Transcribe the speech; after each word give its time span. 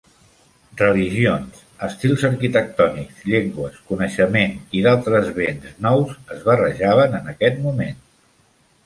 Religions, 0.77 1.57
estils 1.87 2.23
arquitectònics, 2.29 3.19
llengües, 3.33 3.77
coneixement 3.91 4.55
i 4.79 4.81
d'altres 4.87 5.29
bens 5.37 5.69
nous 5.89 6.17
es 6.37 6.41
barrejaven 6.49 7.15
en 7.21 7.31
aquest 7.35 7.61
moment. 7.69 8.01